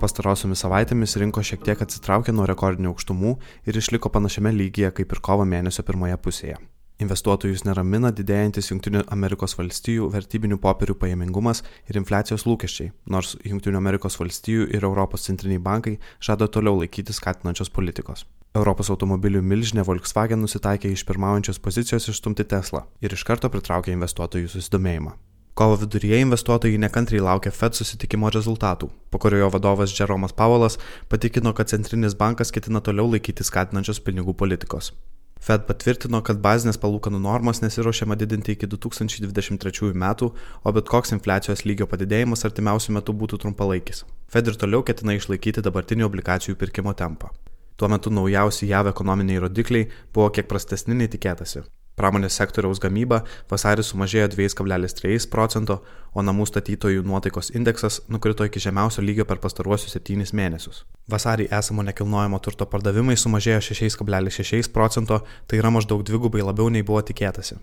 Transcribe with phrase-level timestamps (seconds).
[0.00, 3.36] pastarosiomis savaitėmis rinkos šiek tiek atsitraukė nuo rekordinių aukštumų
[3.68, 6.58] ir išliko panašiame lygyje kaip ir kovo mėnesio pirmoje pusėje.
[7.00, 14.18] Investuotojus neramina didėjantis Junktinių Amerikos valstijų vertybinių popierių pajamingumas ir infliacijos lūkesčiai, nors Junktinių Amerikos
[14.20, 18.26] valstijų ir Europos centriniai bankai žada toliau laikytis skatinančios politikos.
[18.52, 24.52] Europos automobilių milžinė Volkswagen nusitaikė iš pirmaujančios pozicijos išstumti Tesla ir iš karto pritraukė investuotojų
[24.52, 25.16] susidomėjimą.
[25.60, 30.78] Kovo viduryje investuotojai nekantriai laukia Fed susitikimo rezultatų, po kurio vadovas Jeromas Paulas
[31.12, 34.88] patikino, kad centrinis bankas ketina toliau laikyti skatinančios pinigų politikos.
[35.36, 40.30] Fed patvirtino, kad bazinės palūkanų normos nesiuošiama didinti iki 2023 metų,
[40.64, 44.06] o bet koks infliacijos lygio padidėjimas artimiausių metų būtų trumpalaikis.
[44.32, 47.34] Fed ir toliau ketina išlaikyti dabartinį obligacijų pirkimo tempą.
[47.76, 51.66] Tuo metu naujausi JAV ekonominiai rodikliai buvo kiek prastesni nei tikėtasi.
[52.00, 53.18] Pramonės sektoriaus gamyba
[53.50, 55.82] vasarį sumažėjo 2,3 procento,
[56.16, 60.86] o namų statytojų nuotaikos indeksas nukrito iki žemiausio lygio per pastaruosius 7 mėnesius.
[61.12, 67.04] Vasarį esamo nekilnojamo turto pardavimai sumažėjo 6,6 procento, tai yra maždaug dvigubai labiau nei buvo
[67.04, 67.60] tikėtasi.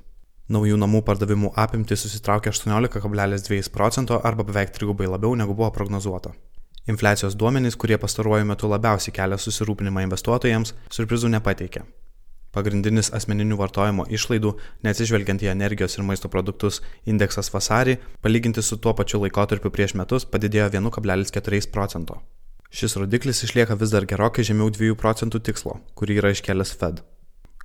[0.53, 6.38] Naujų namų pardavimų apimtis susitraukė 18,2 procento arba beveik trigubai labiau negu buvo prognozuota.
[6.88, 11.88] Infliacijos duomenys, kurie pastaruoju metu labiausiai kelia susirūpinimą investuotojams, surprizų nepateikė.
[12.56, 14.53] Pagrindinis asmeninių vartojimo išlaidų,
[14.88, 20.26] neatsižvelgiant į energijos ir maisto produktus, indeksas vasarį, palyginti su tuo pačiu laikotarpiu prieš metus,
[20.26, 22.22] padidėjo 1,4 procento.
[22.72, 27.03] Šis rodiklis išlieka vis dar gerokai žemiau 2 procentų tikslo, kurį yra iškelęs Fed.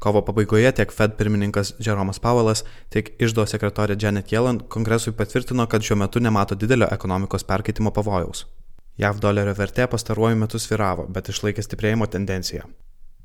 [0.03, 5.87] Kovo pabaigoje tiek Fed pirmininkas Jeromas Powellas, tiek išdo sekretorė Janet Yellen kongresui patvirtino, kad
[5.87, 8.47] šiuo metu nemato didelio ekonomikos perkaitimo pavojaus.
[8.99, 12.67] JAV dolerio vertė pastaruoju metu sviravo, bet išlaikė stiprėjimo tendenciją.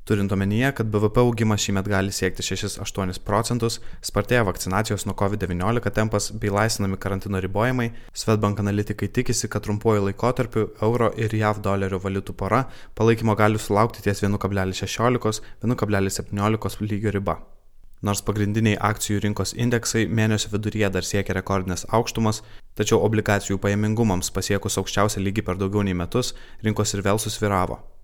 [0.08, 6.32] Turint omenyje, kad BVP augimas šiemet gali siekti 6-8 procentus, spartėja vakcinacijos nuo COVID-19 tempas
[6.32, 12.32] bei laisvinami karantino ribojimai, Svetbank analitikai tikisi, kad trumpuoju laikotarpiu euro ir JAV dolerių valiutų
[12.40, 12.60] pora
[12.96, 17.36] palaikymo gali sulaukti ties 1,16-1,17 lygio riba.
[18.00, 22.40] Nors pagrindiniai akcijų rinkos indeksai mėnesio viduryje dar siekia rekordinės aukštumas,
[22.80, 26.32] tačiau obligacijų pajamingumams pasiekus aukščiausią lygį per daugiau nei metus,
[26.64, 27.97] rinkos ir vėl susviravo.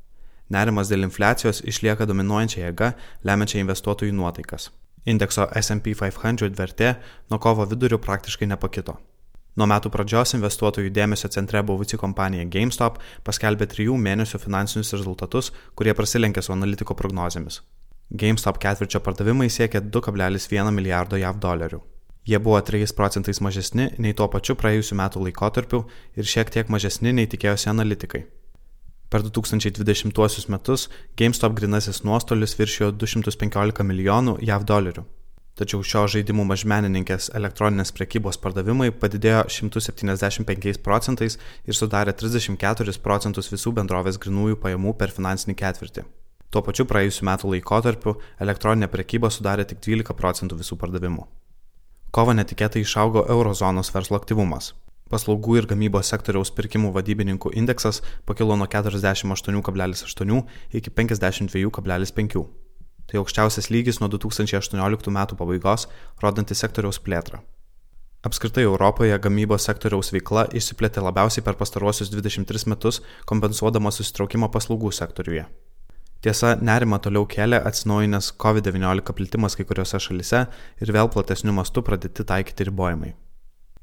[0.53, 2.93] Nerimas dėl infliacijos išlieka dominuojančia jėga,
[3.25, 4.69] lemiančia investuotojų nuotaikas.
[5.09, 6.95] Indekso SP 500 vertė
[7.31, 8.97] nuo kovo vidurio praktiškai nepakito.
[9.55, 15.95] Nuo metų pradžios investuotojų dėmesio centre buvusi kompanija GameStop paskelbė trijų mėnesių finansinius rezultatus, kurie
[15.95, 17.61] prasilenkė su analitiko prognozėmis.
[18.11, 21.81] GameStop ketvirčio pardavimai siekė 2,1 milijardo JAV dolerių.
[22.27, 25.85] Jie buvo 3 procentais mažesni nei tuo pačiu praėjusiu metu laikotarpiu
[26.17, 28.25] ir šiek tiek mažesni nei tikėjosi analitikai.
[29.11, 35.05] Per 2020 metus GameStop grinasis nuostolis viršijo 215 milijonų JAV dolerių.
[35.55, 43.71] Tačiau šio žaidimų mažmenininkės elektroninės prekybos pardavimai padidėjo 175 procentais ir sudarė 34 procentus visų
[43.77, 46.03] bendrovės grinųjų pajamų per finansinį ketvirtį.
[46.51, 51.29] Tuo pačiu praėjusiu metu laikotarpiu elektroninė prekyba sudarė tik 12 procentų visų pardavimų.
[52.15, 54.73] Kovo netikėtai išaugo eurozonos verslo aktyvumas.
[55.13, 60.45] Paslaugų ir gamybos sektoriaus pirkimų vadybininkų indeksas pakilo nuo 48,8
[60.81, 62.45] iki 52,5.
[63.05, 65.89] Tai aukščiausias lygis nuo 2018 metų pabaigos,
[66.23, 67.43] rodantis sektoriaus plėtrą.
[68.25, 75.45] Apskritai Europoje gamybos sektoriaus veikla išsiplėtė labiausiai per pastaruosius 23 metus, kompensuodama susitraukimą paslaugų sektoriuje.
[76.25, 80.47] Tiesa, nerima toliau kelia atsinaujinęs COVID-19 plitimas kai kuriuose šalise
[80.81, 83.13] ir vėl platesniu mastu pradėti taikyti ribojimai.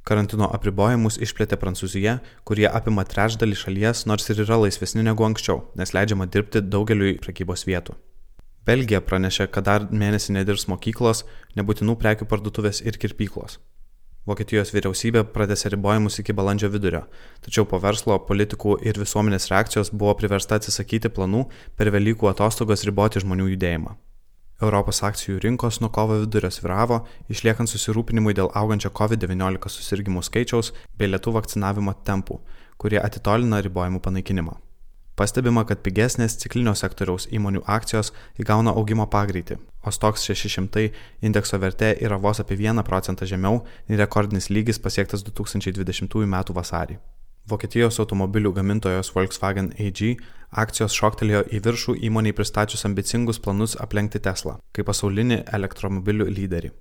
[0.08, 2.16] Karantino apribojimus išplėtė Prancūzija,
[2.48, 7.68] kurie apima trečdalį šalies, nors ir yra laisvesni negu anksčiau, nes leidžiama dirbti daugeliui prekybos
[7.70, 7.98] vietų.
[8.66, 11.24] Belgija pranešė, kad dar mėnesį nedirbs mokyklos,
[11.58, 13.60] nebūtinų prekių parduotuvės ir kirpyklos.
[14.30, 17.08] Vokietijos vyriausybė pradėsė ribojimus iki balandžio vidurio,
[17.42, 21.48] tačiau po verslo, politikų ir visuomenės reakcijos buvo priversta atsisakyti planų
[21.78, 23.98] per Velykų atostogas riboti žmonių judėjimą.
[24.62, 27.02] Europos akcijų rinkos nuo kovo vidurio sviravo,
[27.34, 32.38] išliekant susirūpinimui dėl augančio COVID-19 susirgymų skaičiaus bei lietų vakcinavimo tempų,
[32.78, 34.58] kurie atitolina ribojimų panaikinimą.
[35.20, 40.88] Pastebima, kad pigesnės ciklinio sektoriaus įmonių akcijos įgauna augimo pagreitį, o Stoks 600
[41.22, 46.38] indekso vertė yra vos apie 1 procentą žemiau nei rekordinis lygis pasiektas 2020 m.
[46.58, 46.98] vasarį.
[47.50, 50.02] Vokietijos automobilių gamintojos Volkswagen AG
[50.52, 56.72] akcijos šoktelėjo į viršų įmoniai pristačius ambicingus planus aplenkti Tesla kaip pasaulinį elektromobilių lyderį.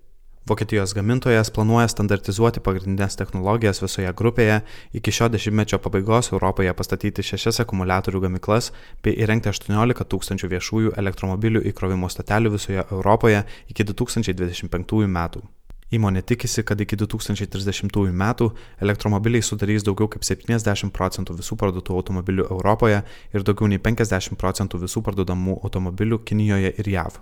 [0.49, 4.57] Vokietijos gamintojas planuoja standartizuoti pagrindinės technologijas visoje grupėje,
[4.97, 8.73] iki šio dešimtmečio pabaigos Europoje pastatyti šešias akumuliatorių gamyklas
[9.05, 15.45] bei įrengti 18 tūkstančių viešųjų elektromobilių įkrovimo statelių visoje Europoje iki 2025 metų.
[15.91, 18.47] Įmonė tikisi, kad iki 2030 metų
[18.79, 23.01] elektromobiliai sudarys daugiau kaip 70 procentų visų parduotų automobilių Europoje
[23.35, 27.19] ir daugiau nei 50 procentų visų parduodamų automobilių Kinijoje ir JAV.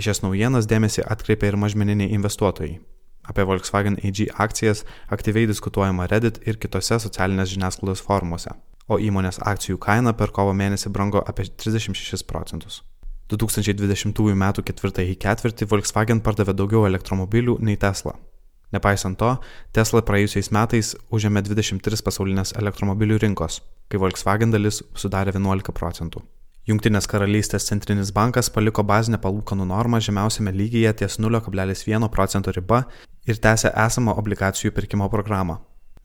[0.00, 2.78] Į šias naujienas dėmesį atkreipia ir mažmeniniai investuotojai.
[3.28, 8.56] Apie Volkswagen AG akcijas aktyviai diskutuojama Reddit ir kitose socialinės žiniasklaidos formuose,
[8.88, 12.80] o įmonės akcijų kaina per kovo mėnesį brango apie 36 procentus.
[13.30, 14.44] 2020 m.
[14.66, 18.16] ketvirtąjį ketvirtį Volkswagen pardavė daugiau elektromobilių nei Tesla.
[18.74, 19.30] Nepaisant to,
[19.74, 23.60] Tesla praėjusiais metais užėmė 23 pasaulinės elektromobilių rinkos,
[23.90, 26.22] kai Volkswagen dalis sudarė 11 procentų.
[26.68, 32.84] Junktinės karalystės centrinis bankas paliko bazinę palūkanų normą žemiausiame lygyje ties 0,1 procento riba
[33.26, 35.58] ir tęsė esamą obligacijų pirkimo programą,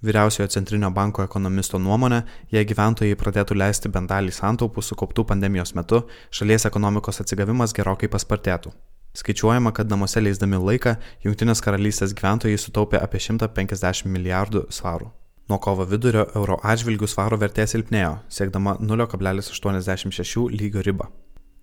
[0.06, 2.22] Vyriausiojo centrinio banko ekonomisto nuomonė,
[2.54, 8.74] jei gyventojai pradėtų leisti bent dalį santaupų sukauptų pandemijos metu, šalies ekonomikos atsigavimas gerokai paspartėtų.
[9.16, 15.12] Skaičiuojama, kad namuose leisdami laiką Junktinės karalystės gyventojai sutaupė apie 150 milijardų svarų.
[15.50, 21.08] Nuo kovo vidurio euro atžvilgių svaro vertė silpnėjo, siekdama 0,86 lygio ribą.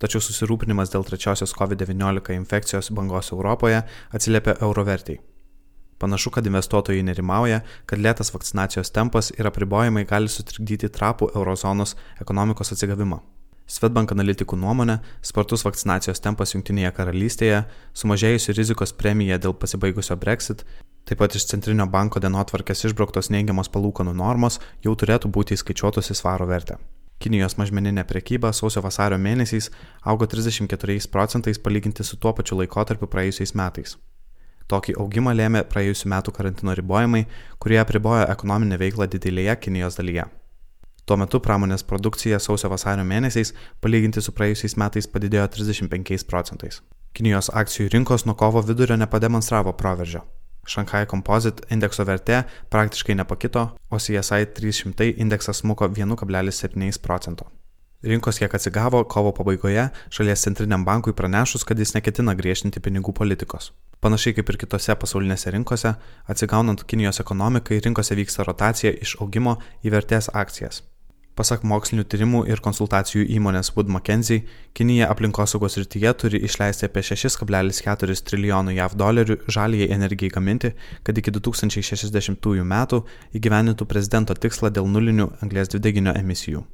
[0.03, 5.31] Tačiau susirūpinimas dėl trečiosios COVID-19 infekcijos bangos Europoje atsiliepia euro vertėjai.
[6.03, 11.95] Panašu, kad investuotojai nerimauja, kad lėtas vakcinacijos tempas ir apribojimai gali sutrikdyti trapų eurozonos
[12.25, 13.21] ekonomikos atsigavimą.
[13.71, 17.63] Svetbank analitikų nuomonė, spartus vakcinacijos tempas Junktinėje karalystėje,
[17.95, 20.67] sumažėjusi rizikos premija dėl pasibaigusio Brexit,
[21.07, 26.19] taip pat iš Centrinio banko dienotvarkės išbrauktos neigiamos palūkanų normos jau turėtų būti įskaičiuotos į
[26.19, 26.81] svaro vertę.
[27.23, 29.71] Kinijos mažmeninė prekyba sausio vasario mėnesiais
[30.03, 33.95] augo 34 procentais palyginti su tuo pačiu laikotarpiu praėjusiais metais.
[34.73, 37.27] Tokį augimą lėmė praėjusiu metu karantino ribojimai,
[37.61, 40.25] kurie apribojo ekonominę veiklą didelėje Kinijos dalyje.
[41.05, 43.53] Tuo metu pramonės produkcija sausio vasario mėnesiais
[43.85, 46.81] palyginti su praėjusiais metais padidėjo 35 procentais.
[47.13, 50.23] Kinijos akcijų rinkos nuo kovo vidurio nepademonstravo proveržio.
[50.65, 57.51] Šankhai Composite indekso vertė praktiškai nepakito, o CSI 300 indeksas smuko 1,7 procento.
[58.03, 63.71] Rinkos kiek atsigavo kovo pabaigoje šalies centriniam bankui pranešus, kad jis neketina griežtinti pinigų politikos.
[64.03, 65.93] Panašiai kaip ir kitose pasaulinėse rinkose,
[66.27, 70.83] atsigaunant Kinijos ekonomikai, rinkose vyksta rotacija iš augimo į vertės akcijas.
[71.39, 74.43] Pasak mokslinių tyrimų ir konsultacijų įmonės Wood Mackenzie,
[74.75, 80.75] Kinija aplinkosaugos rytyje turi išleisti apie 6,4 trilijonų JAV dolerių žaliai energijai gaminti,
[81.07, 83.05] kad iki 2060 metų
[83.39, 86.67] įgyvenintų prezidento tikslą dėl nulinių anglės dvideginio emisijų.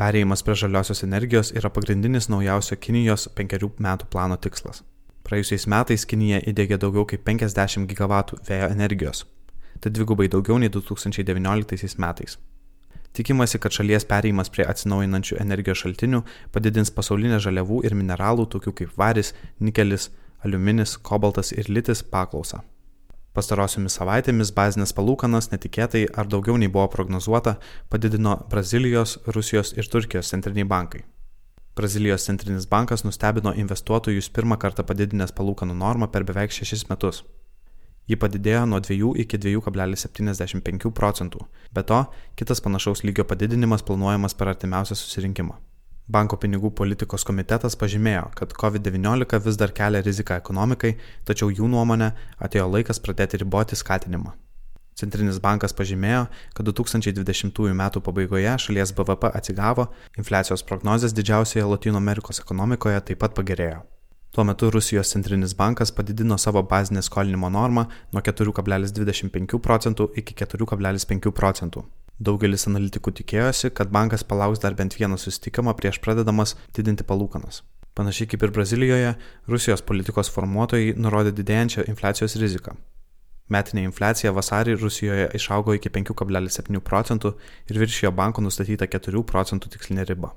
[0.00, 4.80] Perėjimas prie žaliosios energijos yra pagrindinis naujausio Kinijos penkerių metų plano tikslas.
[5.22, 9.26] Praėjusiais metais Kinija įdėgė daugiau kaip 50 gigavatų vėjo energijos.
[9.80, 12.38] Tai dvigubai daugiau nei 2019 metais.
[13.12, 16.22] Tikimasi, kad šalies perėjimas prie atsinaujinančių energijos šaltinių
[16.52, 20.08] padidins pasaulinę žaliavų ir mineralų, tokių kaip varis, nikelis,
[20.40, 22.62] aliuminis, kobaltas ir litis paklausą.
[23.32, 27.54] Pastarosiomis savaitėmis bazinės palūkanas netikėtai ar daugiau nei buvo prognozuota
[27.88, 31.00] padidino Brazilijos, Rusijos ir Turkijos centriniai bankai.
[31.76, 37.22] Brazilijos centrinis bankas nustebino investuotojus pirmą kartą padidinęs palūkanų normą per beveik šešis metus.
[38.04, 42.04] Ji padidėjo nuo 2 iki 2,75 procentų, be to
[42.36, 45.56] kitas panašaus lygio padidinimas planuojamas per artimiausią susirinkimą.
[46.10, 52.10] Banko pinigų politikos komitetas pažymėjo, kad COVID-19 vis dar kelia riziką ekonomikai, tačiau jų nuomonė
[52.42, 54.34] atėjo laikas pradėti riboti skatinimą.
[54.98, 57.84] Centrinis bankas pažymėjo, kad 2020 m.
[58.02, 59.86] pabaigoje šalies BVP atsigavo,
[60.18, 63.80] infliacijos prognozijas didžiausioje Latino Amerikos ekonomikoje taip pat pagerėjo.
[64.32, 71.32] Tuo metu Rusijos centrinis bankas padidino savo bazinę skolinimo normą nuo 4,25 procentų iki 4,5
[71.36, 71.84] procentų.
[72.22, 77.62] Daugelis analitikų tikėjosi, kad bankas palauks dar bent vieną susitikimą prieš pradedamas didinti palūkanas.
[77.98, 79.16] Panašiai kaip ir Brazilijoje,
[79.50, 82.76] Rusijos politikos formuotojai nurodė didėjančią infliacijos riziką.
[83.52, 87.34] Metinė infliacija vasarį Rusijoje išaugo iki 5,7 procentų
[87.68, 90.30] ir viršijo banko nustatytą 4 procentų tikslinę ribą.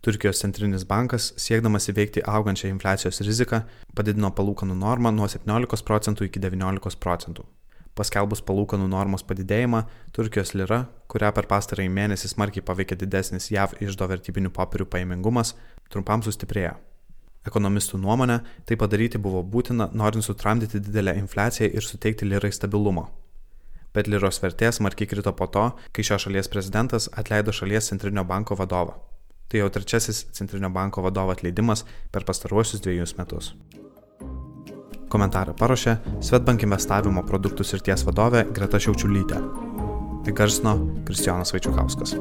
[0.00, 6.40] Turkijos centrinis bankas, siekdamas įveikti augančią infliacijos riziką, padidino palūkanų normą nuo 17 procentų iki
[6.40, 7.44] 19 procentų.
[7.98, 9.82] Paskelbus palūkanų normos padidėjimą,
[10.14, 15.56] Turkijos lira, kurią per pastarąjį mėnesį smarkiai paveikė didesnis JAV išdo vertybinių popierių pajamingumas,
[15.90, 16.76] trumpam sustiprėjo.
[17.48, 23.08] Ekonomistų nuomonė, tai padaryti buvo būtina, norint sutramdyti didelę infliaciją ir suteikti lirai stabilumo.
[23.96, 28.58] Bet liros vertė smarkiai krito po to, kai šios šalies prezidentas atleido šalies centrinio banko
[28.60, 29.00] vadovą.
[29.50, 31.82] Tai jau trečiasis centrinio banko vadovo atleidimas
[32.12, 33.54] per pastaruosius dviejus metus.
[35.10, 39.42] Komentarą paruošė Svetbank investavimo produktų srities vadovė Greta Šiaučiulytė.
[40.30, 40.76] Įgarsino
[41.08, 42.14] Kristijonas Vaičiukauskas.